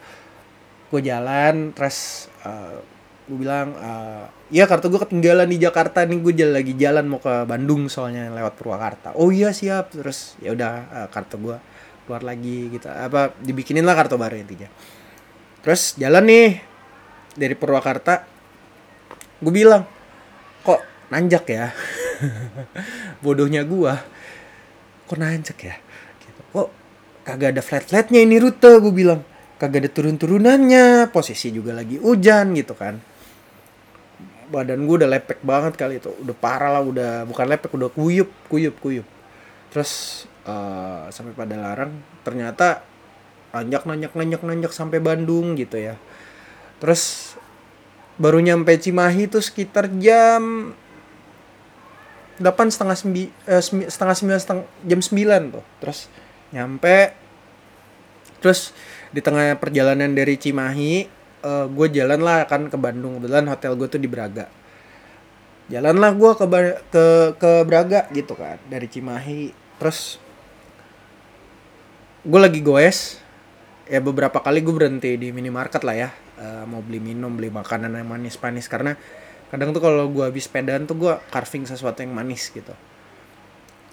gue 0.91 1.01
jalan 1.05 1.71
terus 1.75 2.29
uh, 2.43 2.94
gue 3.25 3.39
bilang 3.41 3.73
uh, 3.81 4.29
ya 4.53 4.69
kartu 4.69 4.93
gue 4.93 5.01
ketinggalan 5.01 5.49
di 5.49 5.57
Jakarta 5.57 6.05
nih 6.05 6.21
gue 6.21 6.33
jalan 6.37 6.55
lagi 6.61 6.73
jalan 6.77 7.05
mau 7.09 7.21
ke 7.25 7.49
Bandung 7.49 7.89
soalnya 7.89 8.29
lewat 8.29 8.61
Purwakarta. 8.61 9.17
Oh 9.17 9.33
iya 9.33 9.49
siap. 9.57 9.97
Terus 9.97 10.37
ya 10.45 10.53
udah 10.53 10.73
uh, 10.93 11.09
kartu 11.09 11.41
gue 11.41 11.57
keluar 12.05 12.21
lagi 12.21 12.69
gitu. 12.69 12.85
Apa 12.93 13.33
dibikinin 13.41 13.89
lah 13.89 13.97
kartu 13.97 14.21
baru 14.21 14.37
intinya. 14.37 14.69
Terus 15.65 15.97
jalan 15.97 16.25
nih 16.29 16.49
dari 17.33 17.57
Purwakarta 17.57 18.29
gue 19.41 19.53
bilang 19.53 19.89
kok 20.61 20.85
nanjak 21.09 21.45
ya? 21.49 21.73
Bodohnya 23.25 23.65
gua. 23.65 24.05
Kok 25.09 25.17
nanjak 25.17 25.59
ya? 25.65 25.77
Gitu. 26.21 26.41
kok 26.53 26.69
kagak 27.25 27.57
ada 27.57 27.63
flat 27.65 27.89
flatnya 27.89 28.21
ini 28.21 28.37
rute? 28.37 28.69
Gue 28.85 28.93
bilang. 28.93 29.25
Kagak 29.57 29.81
ada 29.81 29.91
turun 29.97 30.21
turunannya 30.21 31.09
posisi 31.09 31.49
juga 31.49 31.73
lagi 31.73 31.97
hujan 31.97 32.53
gitu 32.53 32.77
kan 32.77 33.14
badan 34.49 34.85
gue 34.85 34.97
udah 35.05 35.11
lepek 35.11 35.41
banget 35.45 35.75
kali 35.77 36.01
itu. 36.01 36.11
Udah 36.21 36.37
parah 36.37 36.71
lah 36.79 36.83
udah 36.85 37.25
bukan 37.29 37.47
lepek 37.49 37.71
udah 37.73 37.91
kuyup 37.93 38.31
kuyup 38.49 38.77
kuyup. 38.81 39.07
Terus 39.73 40.25
uh, 40.47 41.09
sampai 41.11 41.33
pada 41.35 41.57
larang 41.57 41.93
ternyata 42.23 42.85
nanjak 43.55 43.87
nanjak 43.87 44.13
nanjak 44.19 44.43
nanjak 44.43 44.73
sampai 44.75 44.99
Bandung 44.99 45.55
gitu 45.55 45.79
ya. 45.79 45.95
Terus 46.83 47.35
baru 48.19 48.39
nyampe 48.43 48.75
Cimahi 48.79 49.27
itu 49.31 49.39
sekitar 49.43 49.91
jam 49.99 50.75
delapan 52.35 52.67
setengah 52.67 52.97
sembi, 52.99 53.31
eh, 53.47 53.63
setengah 53.63 54.15
sembilan 54.15 54.41
jam 54.83 55.01
sembilan 55.01 55.43
tuh. 55.55 55.65
Terus 55.83 55.99
nyampe. 56.51 56.99
Terus 58.43 58.75
di 59.15 59.23
tengah 59.23 59.57
perjalanan 59.57 60.13
dari 60.13 60.35
Cimahi 60.35 61.14
uh, 61.45 61.65
eh, 61.65 61.67
gue 61.69 61.87
jalan 62.01 62.21
lah 62.25 62.49
kan 62.49 62.67
ke 62.73 62.77
Bandung. 62.81 63.21
Kebetulan 63.21 63.47
hotel 63.47 63.73
gue 63.77 63.89
tuh 63.89 64.01
di 64.01 64.09
Braga. 64.09 64.49
Jalan 65.69 65.97
lah 65.97 66.13
gue 66.13 66.31
ke 66.37 66.47
ke 66.93 67.05
ke 67.37 67.51
Braga 67.69 68.09
gitu 68.11 68.33
kan 68.35 68.57
dari 68.67 68.89
Cimahi. 68.89 69.53
Terus 69.79 70.19
gue 72.25 72.41
lagi 72.41 72.61
goes. 72.65 73.21
Ya 73.85 74.01
beberapa 74.01 74.41
kali 74.41 74.65
gue 74.65 74.73
berhenti 74.73 75.21
di 75.21 75.29
minimarket 75.29 75.85
lah 75.85 76.09
ya. 76.09 76.11
Uh, 76.35 76.65
mau 76.67 76.81
beli 76.81 76.99
minum 76.99 77.31
beli 77.37 77.53
makanan 77.53 77.95
yang 77.95 78.09
manis 78.11 78.35
manis 78.43 78.67
karena 78.67 78.99
kadang 79.55 79.71
tuh 79.71 79.79
kalau 79.79 80.11
gue 80.11 80.25
habis 80.27 80.51
sepedaan 80.51 80.83
tuh 80.83 80.99
gue 80.99 81.13
carving 81.31 81.69
sesuatu 81.69 82.01
yang 82.01 82.17
manis 82.17 82.49
gitu. 82.49 82.73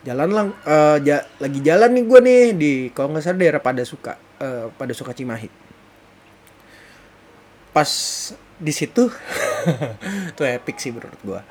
Jalan 0.01 0.33
lang 0.33 0.47
uh, 0.65 0.97
ja, 1.05 1.21
lagi 1.37 1.61
jalan 1.61 1.93
nih 1.93 2.03
gue 2.09 2.19
nih 2.25 2.41
di 2.57 2.71
kalau 2.89 3.13
nggak 3.13 3.21
salah 3.21 3.37
daerah 3.37 3.61
pada 3.61 3.85
suka 3.85 4.17
uh, 4.41 4.73
pada 4.73 4.97
suka 4.97 5.13
Cimahi 5.13 5.70
pas 7.71 7.89
di 8.61 8.73
situ 8.75 9.09
tuh 10.37 10.45
epic 10.45 10.77
sih 10.77 10.91
menurut 10.93 11.19
gue 11.23 11.41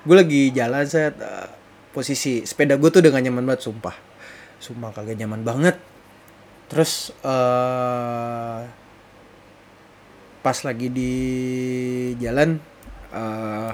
gue 0.00 0.16
lagi 0.16 0.42
jalan 0.56 0.84
saya 0.88 1.12
uh, 1.12 1.48
posisi 1.92 2.46
sepeda 2.48 2.78
gue 2.80 2.88
tuh 2.88 3.04
dengan 3.04 3.20
nyaman 3.20 3.44
banget 3.52 3.68
sumpah. 3.68 3.96
Sumpah 4.56 4.90
kagak 4.96 5.18
nyaman 5.20 5.42
banget. 5.44 5.76
Terus 6.70 7.12
uh, 7.26 8.64
pas 10.40 10.58
lagi 10.64 10.88
di 10.88 11.12
jalan 12.16 12.56
uh, 13.12 13.72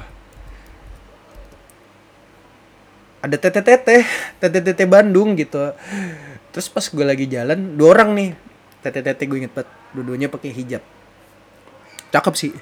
ada 3.23 3.37
tete 3.39 3.63
tete 3.63 3.97
tete 4.43 4.59
tete 4.65 4.85
Bandung 4.89 5.39
gitu. 5.39 5.77
Terus 6.51 6.67
pas 6.73 6.83
gue 6.83 7.05
lagi 7.07 7.31
jalan 7.31 7.79
dua 7.79 8.01
orang 8.01 8.11
nih. 8.17 8.31
Tete 8.83 9.05
tete 9.05 9.23
gue 9.29 9.39
inget 9.47 9.55
banget 9.55 9.71
dua-duanya 9.95 10.27
pakai 10.27 10.51
hijab 10.51 10.96
cakep 12.17 12.35
sih. 12.35 12.53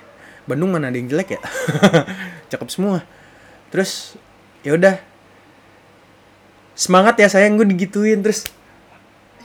Bandung 0.45 0.75
mana 0.75 0.91
ada 0.91 0.99
yang 0.99 1.09
jelek 1.09 1.39
ya? 1.39 1.41
Cakep 2.53 2.69
semua. 2.69 3.07
Terus 3.73 4.19
ya 4.61 4.77
udah. 4.77 5.01
Semangat 6.75 7.17
ya 7.17 7.31
sayang 7.31 7.57
gue 7.57 7.65
digituin 7.71 8.21
terus. 8.21 8.45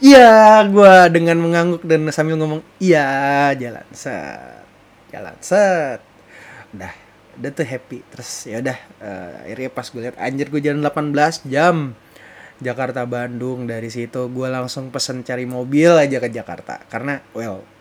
Iya 0.02 0.64
gue 0.66 0.96
dengan 1.14 1.38
mengangguk 1.40 1.84
dan 1.84 2.08
sambil 2.16 2.40
ngomong 2.40 2.64
iya 2.80 3.52
jalan 3.52 3.84
set 3.92 4.64
jalan 5.12 5.36
set. 5.44 6.00
Udah 6.72 6.94
udah 7.38 7.50
tuh 7.52 7.68
happy. 7.68 8.00
Terus 8.08 8.30
ya 8.48 8.64
udah 8.64 8.78
uh, 9.02 9.32
akhirnya 9.46 9.70
pas 9.72 9.88
gue 9.92 10.02
lihat 10.02 10.18
anjir 10.18 10.48
gue 10.50 10.62
jalan 10.64 10.82
18 10.82 11.52
jam. 11.52 11.94
Jakarta 12.60 13.08
Bandung 13.08 13.72
dari 13.72 13.88
situ 13.88 14.28
gue 14.28 14.48
langsung 14.52 14.92
pesen 14.92 15.24
cari 15.24 15.48
mobil 15.48 15.96
aja 15.96 16.18
ke 16.20 16.28
Jakarta. 16.28 16.84
Karena 16.92 17.24
well 17.32 17.79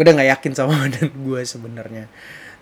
gue 0.00 0.08
udah 0.08 0.16
nggak 0.16 0.32
yakin 0.32 0.52
sama 0.56 0.72
badan 0.80 1.12
gue 1.12 1.40
sebenarnya. 1.44 2.08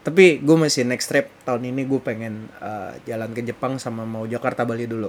Tapi 0.02 0.42
gue 0.42 0.56
masih 0.58 0.82
next 0.82 1.06
trip 1.06 1.30
tahun 1.46 1.70
ini 1.70 1.86
gue 1.86 2.02
pengen 2.02 2.50
uh, 2.58 2.98
jalan 3.06 3.30
ke 3.30 3.46
Jepang 3.46 3.78
sama 3.78 4.02
mau 4.02 4.26
Jakarta 4.26 4.66
Bali 4.66 4.90
dulu. 4.90 5.06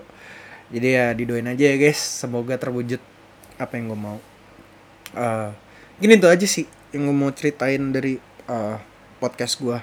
Jadi 0.69 0.87
ya 0.93 1.17
didoain 1.17 1.49
aja 1.49 1.73
ya 1.73 1.81
guys. 1.81 1.97
Semoga 1.97 2.53
terwujud 2.61 3.01
apa 3.57 3.73
yang 3.81 3.89
gue 3.89 3.97
mau. 3.97 4.21
Uh, 5.17 5.49
gini 5.97 6.21
tuh 6.21 6.29
aja 6.29 6.45
sih 6.45 6.69
yang 6.93 7.09
gue 7.09 7.17
mau 7.17 7.33
ceritain 7.33 7.81
dari 7.89 8.21
uh, 8.45 8.77
podcast 9.17 9.57
gue 9.57 9.81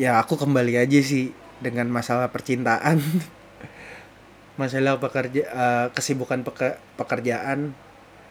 ya 0.00 0.20
aku 0.20 0.40
kembali 0.40 0.80
aja 0.80 1.04
sih 1.04 1.36
dengan 1.60 1.92
masalah 1.92 2.32
percintaan. 2.32 2.96
Masalah 4.60 4.96
pekerja 4.96 5.42
uh, 5.52 5.86
kesibukan 5.92 6.40
peke, 6.40 6.80
pekerjaan 6.96 7.76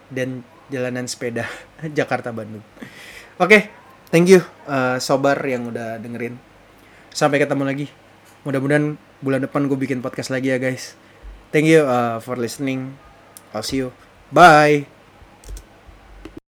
dan 0.10 0.42
jalanan 0.72 1.06
sepeda 1.06 1.46
Jakarta 1.98 2.34
Bandung. 2.34 2.64
Oke, 3.36 3.50
okay, 3.50 3.62
thank 4.10 4.32
you 4.32 4.42
uh, 4.66 4.98
sobar 4.98 5.38
yang 5.44 5.70
udah 5.70 6.00
dengerin. 6.00 6.40
Sampai 7.12 7.40
ketemu 7.40 7.64
lagi. 7.64 7.88
Mudah-mudahan 8.46 9.00
bulan 9.24 9.42
depan 9.42 9.66
gue 9.66 9.78
bikin 9.80 10.00
podcast 10.04 10.30
lagi 10.30 10.54
ya 10.54 10.60
guys. 10.60 10.94
Thank 11.56 11.72
you 11.72 11.88
uh, 11.88 12.20
for 12.20 12.36
listening. 12.36 12.96
I'll 13.56 13.64
see 13.64 13.84
you. 13.84 13.96
Bye. 14.32 14.95